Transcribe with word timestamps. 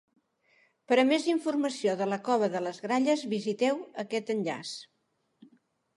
Per 0.91 0.97
a 1.01 1.03
més 1.09 1.27
informació 1.33 1.93
de 2.01 2.09
la 2.13 2.19
cova 2.29 2.49
de 2.55 2.63
les 2.69 2.81
gralles 2.87 3.27
visiteu 3.37 3.87
aquest 4.05 4.37
enllaç. 4.37 4.77